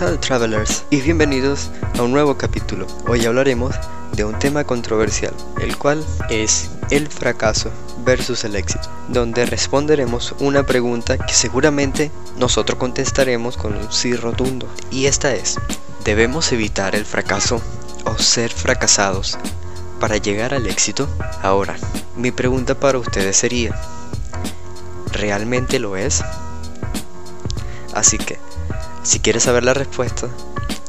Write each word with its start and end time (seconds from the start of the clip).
tal 0.00 0.18
travelers? 0.18 0.86
Y 0.88 1.02
bienvenidos 1.02 1.70
a 1.98 2.02
un 2.02 2.12
nuevo 2.12 2.38
capítulo. 2.38 2.86
Hoy 3.06 3.26
hablaremos 3.26 3.76
de 4.16 4.24
un 4.24 4.38
tema 4.38 4.64
controversial, 4.64 5.34
el 5.60 5.76
cual 5.76 6.02
es 6.30 6.70
el 6.88 7.06
fracaso 7.06 7.70
versus 8.02 8.44
el 8.44 8.56
éxito, 8.56 8.88
donde 9.08 9.44
responderemos 9.44 10.34
una 10.38 10.64
pregunta 10.64 11.18
que 11.18 11.34
seguramente 11.34 12.10
nosotros 12.38 12.78
contestaremos 12.78 13.58
con 13.58 13.76
un 13.76 13.92
sí 13.92 14.16
rotundo. 14.16 14.66
Y 14.90 15.04
esta 15.04 15.34
es, 15.34 15.58
¿debemos 16.02 16.50
evitar 16.52 16.94
el 16.94 17.04
fracaso 17.04 17.60
o 18.06 18.16
ser 18.16 18.50
fracasados 18.50 19.36
para 20.00 20.16
llegar 20.16 20.54
al 20.54 20.66
éxito? 20.66 21.10
Ahora, 21.42 21.76
mi 22.16 22.30
pregunta 22.30 22.74
para 22.74 22.96
ustedes 22.96 23.36
sería, 23.36 23.78
¿realmente 25.12 25.78
lo 25.78 25.98
es? 25.98 26.22
Así 27.92 28.16
que, 28.16 28.38
si 29.02 29.20
quieres 29.20 29.44
saber 29.44 29.64
la 29.64 29.74
respuesta, 29.74 30.28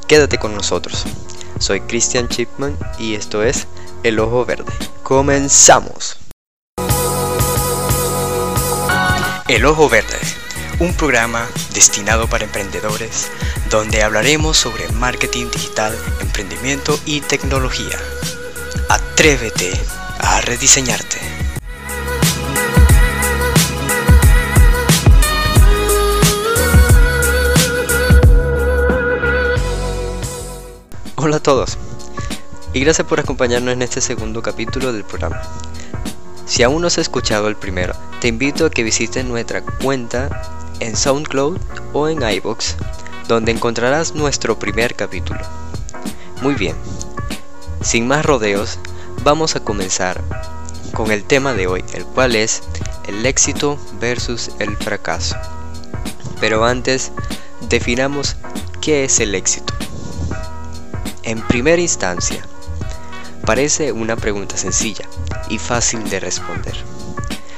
quédate 0.07 0.37
con 0.37 0.55
nosotros. 0.55 1.05
Soy 1.59 1.81
Christian 1.81 2.27
Chipman 2.27 2.77
y 2.99 3.15
esto 3.15 3.43
es 3.43 3.67
El 4.03 4.19
Ojo 4.19 4.45
Verde. 4.45 4.71
¡Comenzamos! 5.03 6.17
El 9.47 9.65
Ojo 9.65 9.89
Verde, 9.89 10.17
un 10.79 10.93
programa 10.93 11.47
destinado 11.73 12.27
para 12.27 12.45
emprendedores 12.45 13.29
donde 13.69 14.03
hablaremos 14.03 14.57
sobre 14.57 14.87
marketing 14.89 15.49
digital, 15.51 15.97
emprendimiento 16.19 16.99
y 17.05 17.21
tecnología. 17.21 17.97
Atrévete 18.89 19.71
a 20.19 20.41
rediseñarte. 20.41 21.20
Hola 31.31 31.37
a 31.37 31.43
todos 31.43 31.77
y 32.73 32.81
gracias 32.81 33.07
por 33.07 33.21
acompañarnos 33.21 33.71
en 33.71 33.81
este 33.81 34.01
segundo 34.01 34.41
capítulo 34.41 34.91
del 34.91 35.05
programa. 35.05 35.41
Si 36.45 36.61
aún 36.61 36.81
no 36.81 36.87
has 36.87 36.97
escuchado 36.97 37.47
el 37.47 37.55
primero, 37.55 37.93
te 38.19 38.27
invito 38.27 38.65
a 38.65 38.69
que 38.69 38.83
visites 38.83 39.23
nuestra 39.23 39.61
cuenta 39.61 40.67
en 40.81 40.97
SoundCloud 40.97 41.57
o 41.93 42.09
en 42.09 42.21
iBox, 42.21 42.75
donde 43.29 43.53
encontrarás 43.53 44.13
nuestro 44.13 44.59
primer 44.59 44.93
capítulo. 44.93 45.39
Muy 46.41 46.55
bien, 46.55 46.75
sin 47.81 48.09
más 48.09 48.25
rodeos, 48.25 48.77
vamos 49.23 49.55
a 49.55 49.63
comenzar 49.63 50.19
con 50.93 51.11
el 51.11 51.23
tema 51.23 51.53
de 51.53 51.65
hoy, 51.67 51.85
el 51.93 52.03
cual 52.03 52.35
es 52.35 52.61
el 53.07 53.25
éxito 53.25 53.79
versus 54.01 54.51
el 54.59 54.75
fracaso. 54.75 55.37
Pero 56.41 56.65
antes, 56.65 57.13
definamos 57.69 58.35
qué 58.81 59.05
es 59.05 59.21
el 59.21 59.33
éxito. 59.33 59.70
En 61.31 61.39
primera 61.39 61.81
instancia, 61.81 62.45
parece 63.45 63.93
una 63.93 64.17
pregunta 64.17 64.57
sencilla 64.57 65.05
y 65.47 65.59
fácil 65.59 66.09
de 66.09 66.19
responder. 66.19 66.75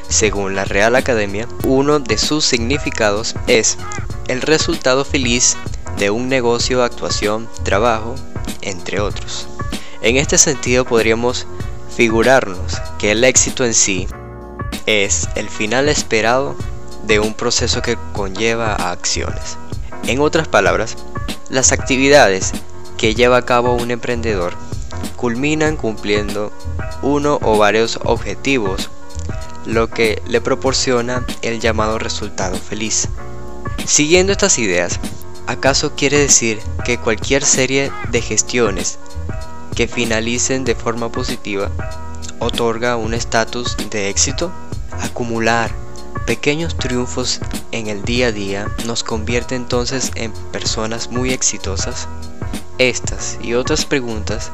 Según 0.09 0.53
la 0.53 0.63
Real 0.63 0.95
Academia, 0.95 1.47
uno 1.66 1.99
de 1.99 2.19
sus 2.19 2.45
significados 2.45 3.33
es 3.47 3.79
el 4.27 4.44
resultado 4.44 5.03
feliz 5.03 5.57
de 5.97 6.11
un 6.11 6.29
negocio, 6.29 6.83
actuación, 6.83 7.49
trabajo, 7.63 8.13
entre 8.61 8.99
otros. 8.99 9.47
En 10.03 10.17
este 10.17 10.38
sentido 10.38 10.85
podríamos 10.85 11.47
figurarnos 11.97 12.79
que 12.99 13.09
el 13.09 13.23
éxito 13.23 13.66
en 13.66 13.73
sí 13.73 14.07
es 14.85 15.27
el 15.33 15.49
final 15.49 15.89
esperado 15.89 16.55
de 17.07 17.19
un 17.19 17.34
proceso 17.34 17.81
que 17.81 17.97
conlleva 18.11 18.75
acciones. 18.75 19.57
En 20.05 20.19
otras 20.19 20.47
palabras, 20.47 20.95
las 21.50 21.72
actividades 21.72 22.53
que 23.03 23.16
lleva 23.16 23.36
a 23.36 23.41
cabo 23.41 23.74
un 23.74 23.91
emprendedor 23.91 24.53
culminan 25.18 25.75
cumpliendo 25.75 26.53
uno 27.02 27.38
o 27.41 27.58
varios 27.58 28.00
objetivos, 28.06 28.90
lo 29.66 29.90
que 29.90 30.22
le 30.25 30.40
proporciona 30.40 31.25
el 31.41 31.59
llamado 31.59 32.00
resultado 32.00 32.56
feliz. 32.56 33.09
Siguiendo 33.86 34.31
estas 34.31 34.58
ideas, 34.58 35.02
¿acaso 35.47 35.97
quiere 35.97 36.18
decir 36.18 36.62
que 36.86 36.97
cualquier 36.97 37.44
serie 37.44 37.91
de 38.09 38.22
gestiones 38.22 38.97
que 39.75 39.90
finalicen 39.90 40.64
de 40.64 40.74
forma 40.74 41.12
positiva 41.12 41.70
otorga 42.40 42.96
un 42.96 43.14
estatus 43.14 43.75
de 43.90 44.08
éxito? 44.08 44.50
Acumular 45.02 45.75
pequeños 46.25 46.78
triunfos 46.78 47.41
en 47.74 47.88
el 47.88 48.03
día 48.03 48.28
a 48.28 48.31
día 48.31 48.72
nos 48.85 49.03
convierte 49.03 49.56
entonces 49.56 50.14
en 50.16 50.31
personas 50.53 51.12
muy 51.12 51.34
exitosas. 51.34 52.08
Estas 52.83 53.39
y 53.41 53.53
otras 53.53 53.85
preguntas 53.85 54.51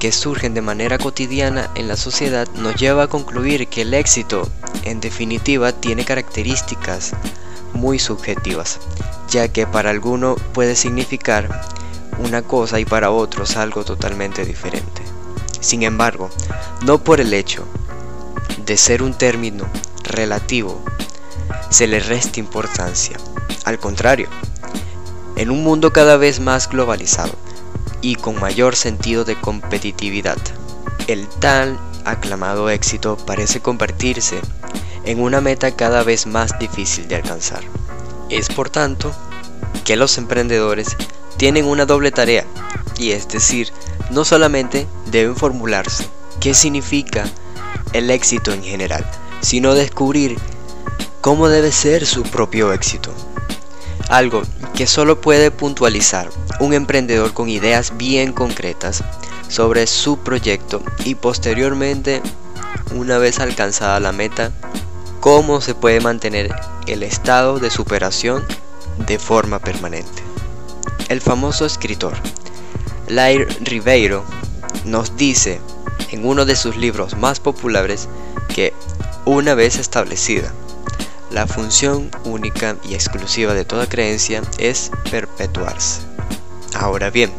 que 0.00 0.10
surgen 0.10 0.54
de 0.54 0.60
manera 0.60 0.98
cotidiana 0.98 1.70
en 1.76 1.86
la 1.86 1.96
sociedad 1.96 2.48
nos 2.56 2.74
lleva 2.74 3.04
a 3.04 3.06
concluir 3.06 3.68
que 3.68 3.82
el 3.82 3.94
éxito, 3.94 4.48
en 4.82 5.00
definitiva, 5.00 5.70
tiene 5.70 6.04
características 6.04 7.12
muy 7.72 8.00
subjetivas, 8.00 8.80
ya 9.30 9.46
que 9.46 9.68
para 9.68 9.90
alguno 9.90 10.34
puede 10.52 10.74
significar 10.74 11.62
una 12.18 12.42
cosa 12.42 12.80
y 12.80 12.84
para 12.84 13.12
otros 13.12 13.56
algo 13.56 13.84
totalmente 13.84 14.44
diferente. 14.44 15.02
Sin 15.60 15.84
embargo, 15.84 16.30
no 16.84 17.04
por 17.04 17.20
el 17.20 17.32
hecho 17.32 17.64
de 18.66 18.76
ser 18.76 19.00
un 19.00 19.14
término 19.14 19.64
relativo 20.02 20.82
se 21.70 21.86
le 21.86 22.00
resta 22.00 22.40
importancia. 22.40 23.16
Al 23.64 23.78
contrario, 23.78 24.28
en 25.36 25.52
un 25.52 25.62
mundo 25.62 25.92
cada 25.92 26.16
vez 26.16 26.40
más 26.40 26.68
globalizado 26.68 27.43
y 28.04 28.16
con 28.16 28.38
mayor 28.38 28.76
sentido 28.76 29.24
de 29.24 29.34
competitividad. 29.40 30.36
El 31.06 31.26
tal 31.26 31.80
aclamado 32.04 32.68
éxito 32.68 33.16
parece 33.16 33.60
convertirse 33.60 34.42
en 35.06 35.22
una 35.22 35.40
meta 35.40 35.74
cada 35.74 36.02
vez 36.02 36.26
más 36.26 36.58
difícil 36.58 37.08
de 37.08 37.16
alcanzar. 37.16 37.62
Es 38.28 38.50
por 38.50 38.68
tanto 38.68 39.10
que 39.86 39.96
los 39.96 40.18
emprendedores 40.18 40.98
tienen 41.38 41.64
una 41.64 41.86
doble 41.86 42.10
tarea, 42.10 42.44
y 42.98 43.12
es 43.12 43.26
decir, 43.26 43.72
no 44.10 44.26
solamente 44.26 44.86
deben 45.06 45.34
formularse 45.34 46.06
qué 46.40 46.52
significa 46.52 47.24
el 47.94 48.10
éxito 48.10 48.52
en 48.52 48.62
general, 48.62 49.10
sino 49.40 49.74
descubrir 49.74 50.36
cómo 51.22 51.48
debe 51.48 51.72
ser 51.72 52.04
su 52.04 52.22
propio 52.22 52.74
éxito 52.74 53.14
algo 54.14 54.42
que 54.74 54.86
solo 54.86 55.20
puede 55.20 55.50
puntualizar 55.50 56.30
un 56.60 56.72
emprendedor 56.72 57.32
con 57.32 57.48
ideas 57.48 57.96
bien 57.96 58.32
concretas 58.32 59.02
sobre 59.48 59.86
su 59.88 60.18
proyecto 60.18 60.82
y 61.04 61.16
posteriormente, 61.16 62.22
una 62.94 63.18
vez 63.18 63.40
alcanzada 63.40 63.98
la 63.98 64.12
meta, 64.12 64.52
cómo 65.20 65.60
se 65.60 65.74
puede 65.74 66.00
mantener 66.00 66.54
el 66.86 67.02
estado 67.02 67.58
de 67.58 67.70
superación 67.70 68.44
de 68.98 69.18
forma 69.18 69.58
permanente. 69.58 70.22
El 71.08 71.20
famoso 71.20 71.66
escritor 71.66 72.14
Lair 73.08 73.48
Ribeiro 73.62 74.24
nos 74.84 75.16
dice 75.16 75.60
en 76.10 76.24
uno 76.24 76.44
de 76.44 76.54
sus 76.54 76.76
libros 76.76 77.16
más 77.16 77.40
populares 77.40 78.08
que 78.54 78.72
una 79.24 79.54
vez 79.54 79.78
establecida 79.78 80.52
la 81.34 81.48
función 81.48 82.12
única 82.24 82.76
y 82.88 82.94
exclusiva 82.94 83.54
de 83.54 83.64
toda 83.64 83.88
creencia 83.88 84.40
es 84.58 84.92
perpetuarse. 85.10 86.02
Ahora 86.76 87.10
bien, 87.10 87.32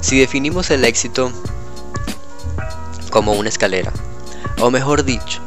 si 0.00 0.18
definimos 0.18 0.70
el 0.70 0.86
éxito 0.86 1.30
como 3.10 3.34
una 3.34 3.50
escalera, 3.50 3.92
o 4.58 4.70
mejor 4.70 5.04
dicho, 5.04 5.42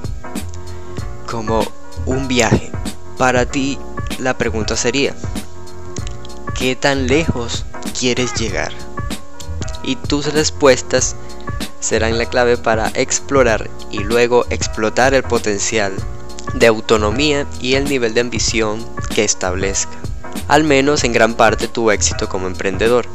como 1.25 1.65
un 2.05 2.27
viaje, 2.27 2.71
para 3.17 3.47
ti 3.47 3.79
la 4.19 4.37
pregunta 4.37 4.77
sería, 4.77 5.15
¿qué 6.53 6.75
tan 6.75 7.07
lejos 7.07 7.65
quieres 7.99 8.35
llegar? 8.35 8.71
Y 9.81 9.95
tus 9.95 10.31
respuestas 10.31 11.15
serán 11.79 12.19
la 12.19 12.27
clave 12.27 12.55
para 12.55 12.89
explorar 12.93 13.67
y 13.89 14.03
luego 14.03 14.45
explotar 14.51 15.15
el 15.15 15.23
potencial 15.23 15.93
de 16.53 16.67
autonomía 16.67 17.45
y 17.61 17.75
el 17.75 17.85
nivel 17.85 18.13
de 18.13 18.21
ambición 18.21 18.85
que 19.13 19.23
establezca, 19.23 19.91
al 20.47 20.63
menos 20.63 21.03
en 21.03 21.13
gran 21.13 21.35
parte 21.35 21.67
tu 21.67 21.91
éxito 21.91 22.27
como 22.29 22.47
emprendedor. 22.47 23.05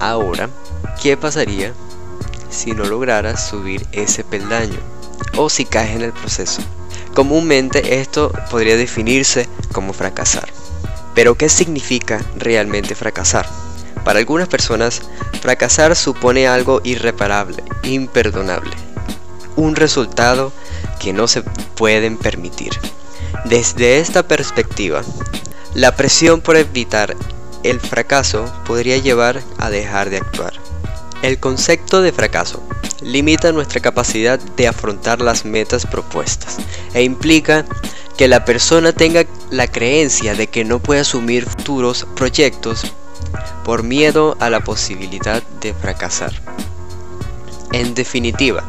Ahora, 0.00 0.48
¿qué 1.02 1.16
pasaría 1.16 1.72
si 2.50 2.72
no 2.72 2.84
lograras 2.84 3.48
subir 3.48 3.86
ese 3.92 4.24
peldaño 4.24 4.78
o 5.36 5.48
si 5.48 5.64
caes 5.64 5.96
en 5.96 6.02
el 6.02 6.12
proceso? 6.12 6.62
Comúnmente 7.14 8.00
esto 8.00 8.32
podría 8.50 8.76
definirse 8.76 9.48
como 9.72 9.92
fracasar. 9.92 10.48
Pero 11.14 11.34
¿qué 11.34 11.48
significa 11.48 12.20
realmente 12.36 12.94
fracasar? 12.94 13.46
Para 14.04 14.18
algunas 14.18 14.48
personas, 14.48 15.02
fracasar 15.40 15.94
supone 15.94 16.48
algo 16.48 16.80
irreparable, 16.84 17.62
imperdonable. 17.82 18.74
Un 19.54 19.76
resultado 19.76 20.52
que 21.02 21.12
no 21.12 21.26
se 21.26 21.42
pueden 21.42 22.16
permitir. 22.16 22.70
Desde 23.44 23.98
esta 23.98 24.22
perspectiva, 24.22 25.02
la 25.74 25.96
presión 25.96 26.40
por 26.40 26.56
evitar 26.56 27.16
el 27.64 27.80
fracaso 27.80 28.44
podría 28.64 28.98
llevar 28.98 29.42
a 29.58 29.68
dejar 29.68 30.10
de 30.10 30.18
actuar. 30.18 30.52
El 31.22 31.38
concepto 31.38 32.02
de 32.02 32.12
fracaso 32.12 32.62
limita 33.00 33.52
nuestra 33.52 33.80
capacidad 33.80 34.38
de 34.38 34.68
afrontar 34.68 35.20
las 35.20 35.44
metas 35.44 35.86
propuestas 35.86 36.58
e 36.94 37.02
implica 37.02 37.64
que 38.16 38.28
la 38.28 38.44
persona 38.44 38.92
tenga 38.92 39.24
la 39.50 39.66
creencia 39.66 40.34
de 40.34 40.46
que 40.46 40.64
no 40.64 40.78
puede 40.78 41.00
asumir 41.00 41.48
futuros 41.48 42.06
proyectos 42.14 42.92
por 43.64 43.82
miedo 43.82 44.36
a 44.40 44.50
la 44.50 44.60
posibilidad 44.60 45.42
de 45.60 45.74
fracasar. 45.74 46.32
En 47.72 47.94
definitiva, 47.94 48.64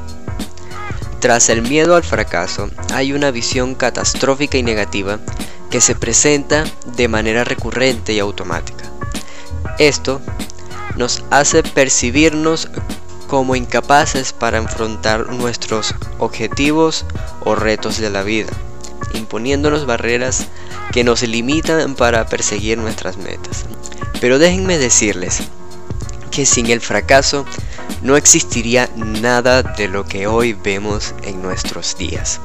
tras 1.23 1.47
el 1.47 1.61
miedo 1.61 1.95
al 1.95 2.03
fracaso 2.03 2.69
hay 2.93 3.13
una 3.13 3.31
visión 3.31 3.75
catastrófica 3.75 4.57
y 4.57 4.63
negativa 4.63 5.19
que 5.71 5.79
se 5.79 5.95
presenta 5.95 6.65
de 6.97 7.07
manera 7.07 7.45
recurrente 7.45 8.11
y 8.11 8.19
automática. 8.19 8.91
Esto 9.79 10.19
nos 10.97 11.23
hace 11.29 11.63
percibirnos 11.63 12.67
como 13.27 13.55
incapaces 13.55 14.33
para 14.33 14.57
enfrentar 14.57 15.27
nuestros 15.29 15.95
objetivos 16.19 17.05
o 17.45 17.55
retos 17.55 17.99
de 17.99 18.09
la 18.09 18.23
vida, 18.23 18.51
imponiéndonos 19.13 19.85
barreras 19.85 20.47
que 20.91 21.05
nos 21.05 21.21
limitan 21.21 21.95
para 21.95 22.25
perseguir 22.25 22.77
nuestras 22.77 23.15
metas. 23.15 23.63
Pero 24.19 24.39
déjenme 24.39 24.77
decirles 24.77 25.39
que 26.31 26.45
sin 26.45 26.69
el 26.69 26.81
fracaso 26.81 27.45
no 28.01 28.17
existiría 28.17 28.89
nada 28.95 29.63
de 29.63 29.87
lo 29.87 30.05
que 30.05 30.27
hoy 30.27 30.53
vemos 30.53 31.13
en 31.23 31.41
nuestros 31.41 31.97
días. 31.97 32.39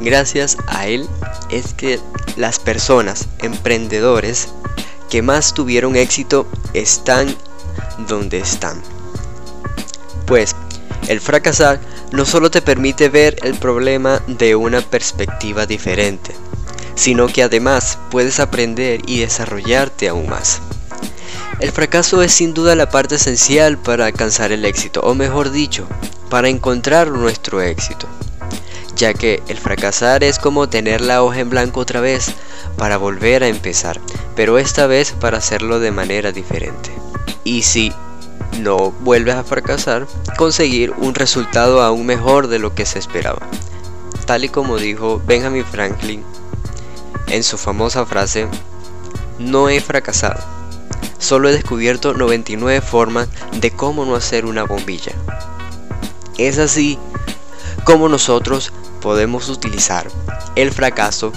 Gracias 0.00 0.56
a 0.66 0.86
él 0.86 1.08
es 1.50 1.74
que 1.74 2.00
las 2.36 2.58
personas, 2.58 3.28
emprendedores, 3.38 4.48
que 5.10 5.22
más 5.22 5.52
tuvieron 5.52 5.96
éxito 5.96 6.46
están 6.72 7.34
donde 8.08 8.38
están. 8.38 8.80
Pues 10.26 10.54
el 11.08 11.20
fracasar 11.20 11.80
no 12.12 12.24
solo 12.24 12.50
te 12.50 12.62
permite 12.62 13.08
ver 13.08 13.36
el 13.42 13.54
problema 13.54 14.22
de 14.26 14.54
una 14.56 14.80
perspectiva 14.80 15.66
diferente, 15.66 16.34
sino 16.94 17.26
que 17.26 17.42
además 17.42 17.98
puedes 18.10 18.40
aprender 18.40 19.00
y 19.06 19.20
desarrollarte 19.20 20.08
aún 20.08 20.28
más. 20.28 20.60
El 21.60 21.72
fracaso 21.72 22.22
es 22.22 22.32
sin 22.32 22.54
duda 22.54 22.74
la 22.74 22.88
parte 22.88 23.16
esencial 23.16 23.76
para 23.76 24.06
alcanzar 24.06 24.50
el 24.50 24.64
éxito, 24.64 25.02
o 25.02 25.14
mejor 25.14 25.50
dicho, 25.50 25.86
para 26.30 26.48
encontrar 26.48 27.10
nuestro 27.10 27.60
éxito, 27.60 28.06
ya 28.96 29.12
que 29.12 29.42
el 29.46 29.58
fracasar 29.58 30.24
es 30.24 30.38
como 30.38 30.70
tener 30.70 31.02
la 31.02 31.22
hoja 31.22 31.40
en 31.40 31.50
blanco 31.50 31.80
otra 31.80 32.00
vez 32.00 32.32
para 32.78 32.96
volver 32.96 33.44
a 33.44 33.48
empezar, 33.48 34.00
pero 34.34 34.56
esta 34.56 34.86
vez 34.86 35.12
para 35.12 35.36
hacerlo 35.36 35.80
de 35.80 35.90
manera 35.90 36.32
diferente. 36.32 36.90
Y 37.44 37.60
si 37.60 37.92
no 38.60 38.92
vuelves 39.00 39.34
a 39.34 39.44
fracasar, 39.44 40.06
conseguir 40.38 40.92
un 40.96 41.14
resultado 41.14 41.82
aún 41.82 42.06
mejor 42.06 42.48
de 42.48 42.58
lo 42.58 42.74
que 42.74 42.86
se 42.86 42.98
esperaba. 42.98 43.46
Tal 44.24 44.44
y 44.44 44.48
como 44.48 44.78
dijo 44.78 45.20
Benjamin 45.26 45.66
Franklin 45.66 46.24
en 47.26 47.44
su 47.44 47.58
famosa 47.58 48.06
frase, 48.06 48.48
no 49.38 49.68
he 49.68 49.80
fracasado, 49.82 50.59
solo 51.20 51.48
he 51.48 51.52
descubierto 51.52 52.14
99 52.14 52.80
formas 52.80 53.28
de 53.52 53.70
cómo 53.70 54.04
no 54.04 54.16
hacer 54.16 54.44
una 54.44 54.64
bombilla. 54.64 55.12
Es 56.38 56.58
así 56.58 56.98
como 57.84 58.08
nosotros 58.08 58.72
podemos 59.00 59.48
utilizar 59.48 60.08
el 60.56 60.72
fracaso 60.72 61.32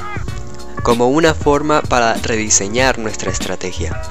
como 0.82 1.08
una 1.10 1.34
forma 1.34 1.82
para 1.82 2.16
rediseñar 2.16 3.00
nuestra 3.00 3.32
estrategia, 3.32 4.02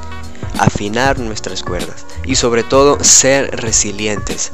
afinar 0.59 1.19
nuestras 1.19 1.63
cuerdas 1.63 2.07
y 2.25 2.37
sobre 2.37 2.63
todo 2.63 3.03
ser 3.03 3.61
resilientes. 3.61 4.53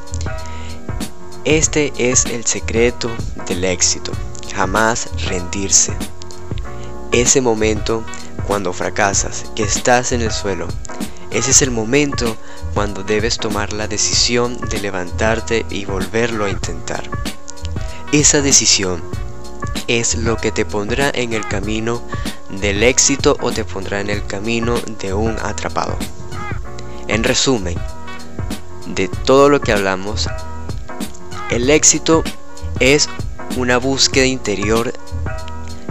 Este 1.45 1.93
es 1.97 2.25
el 2.27 2.45
secreto 2.45 3.11
del 3.47 3.65
éxito, 3.65 4.13
jamás 4.55 5.09
rendirse. 5.29 5.93
Ese 7.13 7.41
momento 7.41 8.05
cuando 8.49 8.73
fracasas, 8.73 9.45
que 9.55 9.63
estás 9.63 10.11
en 10.11 10.23
el 10.23 10.33
suelo, 10.33 10.67
ese 11.31 11.51
es 11.51 11.61
el 11.61 11.71
momento 11.71 12.37
cuando 12.73 13.05
debes 13.05 13.37
tomar 13.37 13.75
la 13.75 13.87
decisión 13.87 14.59
de 14.71 14.81
levantarte 14.81 15.67
y 15.69 15.85
volverlo 15.85 16.47
a 16.47 16.51
intentar. 16.51 17.03
Esa 18.11 18.41
decisión 18.41 19.03
es 19.87 20.15
lo 20.15 20.39
que 20.39 20.51
te 20.51 20.65
pondrá 20.65 21.11
en 21.13 21.35
el 21.35 21.47
camino 21.47 22.03
del 22.51 22.83
éxito 22.83 23.37
o 23.43 23.53
te 23.53 23.65
pondrá 23.65 24.01
en 24.01 24.09
el 24.09 24.27
camino 24.27 24.81
de 24.99 25.13
un 25.13 25.37
atrapado. 25.43 25.97
En 27.07 27.25
resumen, 27.25 27.77
de 28.87 29.09
todo 29.09 29.51
lo 29.51 29.61
que 29.61 29.73
hablamos, 29.73 30.27
el 31.51 31.69
éxito 31.69 32.25
es 32.81 33.11
una 33.59 33.77
búsqueda 33.77 34.25
interior 34.25 34.95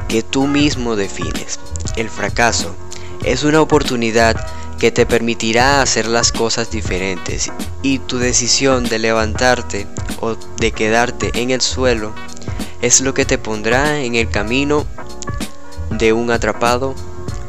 que 0.08 0.24
tú 0.24 0.48
mismo 0.48 0.96
defines. 0.96 1.60
El 1.98 2.12
fracaso 2.12 2.76
es 3.24 3.44
una 3.44 3.60
oportunidad 3.60 4.36
que 4.78 4.92
te 4.92 5.08
permitirá 5.08 5.82
hacer 5.82 6.06
las 6.06 6.32
cosas 6.32 6.70
diferentes 6.70 7.52
y 7.82 7.98
tu 7.98 8.20
decisión 8.20 8.84
de 8.84 9.00
levantarte 9.00 9.88
o 10.22 10.36
de 10.36 10.72
quedarte 10.72 11.32
en 11.34 11.50
el 11.50 11.62
suelo 11.62 12.14
es 12.84 13.02
lo 13.02 13.16
que 13.16 13.26
te 13.26 13.40
pondrá 13.40 14.00
en 14.02 14.14
el 14.14 14.30
camino 14.30 14.86
de 15.90 16.14
un 16.14 16.30
atrapado 16.30 16.94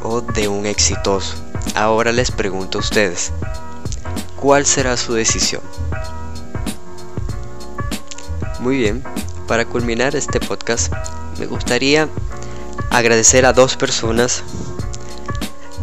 o 0.02 0.22
de 0.22 0.48
un 0.48 0.64
exitoso. 0.64 1.34
Ahora 1.74 2.12
les 2.12 2.30
pregunto 2.30 2.78
a 2.78 2.80
ustedes, 2.80 3.32
¿cuál 4.36 4.64
será 4.64 4.96
su 4.96 5.12
decisión? 5.12 5.60
Muy 8.60 8.78
bien, 8.78 9.04
para 9.46 9.66
culminar 9.66 10.16
este 10.16 10.40
podcast 10.40 10.90
me 11.38 11.44
gustaría 11.44 12.08
agradecer 12.90 13.46
a 13.46 13.52
dos 13.52 13.76
personas 13.76 14.42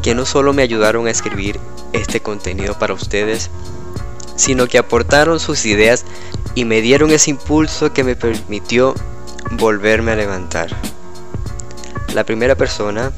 que 0.01 0.15
no 0.15 0.25
solo 0.25 0.53
me 0.53 0.61
ayudaron 0.61 1.07
a 1.07 1.11
escribir 1.11 1.59
este 1.93 2.21
contenido 2.21 2.77
para 2.77 2.93
ustedes, 2.93 3.49
sino 4.35 4.67
que 4.67 4.77
aportaron 4.77 5.39
sus 5.39 5.65
ideas 5.65 6.05
y 6.53 6.65
me 6.65 6.81
dieron 6.81 7.11
ese 7.11 7.31
impulso 7.31 7.93
que 7.93 8.03
me 8.03 8.15
permitió 8.15 8.93
volverme 9.51 10.11
a 10.11 10.15
levantar. 10.15 10.75
La 12.13 12.23
primera 12.23 12.55
persona 12.55 13.11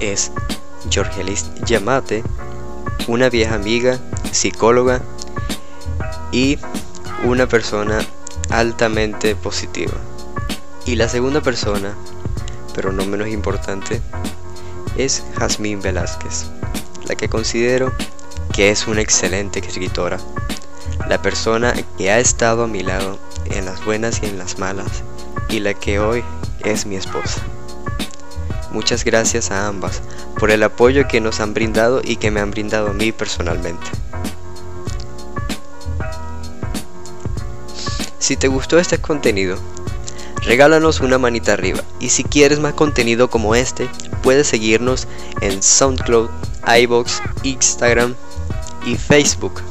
es 0.00 0.32
Jorgelis 0.92 1.46
Yamate, 1.64 2.22
una 3.08 3.28
vieja 3.28 3.54
amiga, 3.54 3.98
psicóloga 4.32 5.00
y 6.32 6.58
una 7.24 7.46
persona 7.46 7.98
altamente 8.50 9.34
positiva. 9.34 9.94
Y 10.84 10.96
la 10.96 11.08
segunda 11.08 11.40
persona 11.40 11.94
pero 12.76 12.92
no 12.92 13.06
menos 13.06 13.28
importante, 13.28 14.02
es 14.98 15.24
Jazmín 15.38 15.80
Velázquez, 15.80 16.44
la 17.06 17.14
que 17.14 17.30
considero 17.30 17.90
que 18.52 18.70
es 18.70 18.86
una 18.86 19.00
excelente 19.00 19.60
escritora, 19.60 20.18
la 21.08 21.22
persona 21.22 21.72
que 21.96 22.10
ha 22.10 22.18
estado 22.18 22.64
a 22.64 22.66
mi 22.66 22.82
lado 22.82 23.18
en 23.46 23.64
las 23.64 23.82
buenas 23.82 24.22
y 24.22 24.26
en 24.26 24.36
las 24.36 24.58
malas, 24.58 25.02
y 25.48 25.60
la 25.60 25.72
que 25.72 25.98
hoy 25.98 26.22
es 26.64 26.84
mi 26.84 26.96
esposa. 26.96 27.40
Muchas 28.72 29.04
gracias 29.04 29.50
a 29.50 29.68
ambas 29.68 30.02
por 30.38 30.50
el 30.50 30.62
apoyo 30.62 31.08
que 31.08 31.22
nos 31.22 31.40
han 31.40 31.54
brindado 31.54 32.02
y 32.04 32.16
que 32.16 32.30
me 32.30 32.40
han 32.40 32.50
brindado 32.50 32.88
a 32.88 32.92
mí 32.92 33.10
personalmente. 33.10 33.86
Si 38.18 38.36
te 38.36 38.48
gustó 38.48 38.78
este 38.78 38.98
contenido, 38.98 39.56
regálanos 40.46 41.00
una 41.00 41.18
manita 41.18 41.52
arriba. 41.52 41.80
Y 42.00 42.08
si 42.08 42.24
quieres 42.24 42.60
más 42.60 42.74
contenido 42.74 43.28
como 43.28 43.54
este, 43.54 43.88
puedes 44.22 44.46
seguirnos 44.46 45.06
en 45.40 45.62
SoundCloud, 45.62 46.30
iBox, 46.80 47.22
Instagram 47.42 48.14
y 48.86 48.96
Facebook 48.96 49.62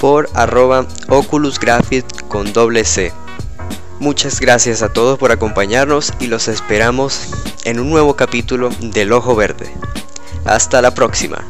por 0.00 0.28
arroba 0.34 0.86
Oculus 1.08 1.60
con 2.28 2.52
doble 2.52 2.84
C. 2.84 3.12
Muchas 4.00 4.40
gracias 4.40 4.82
a 4.82 4.92
todos 4.92 5.18
por 5.18 5.30
acompañarnos 5.30 6.12
y 6.18 6.26
los 6.26 6.48
esperamos 6.48 7.28
en 7.64 7.78
un 7.78 7.88
nuevo 7.88 8.16
capítulo 8.16 8.70
del 8.80 9.12
Ojo 9.12 9.36
Verde. 9.36 9.72
Hasta 10.44 10.82
la 10.82 10.92
próxima. 10.92 11.41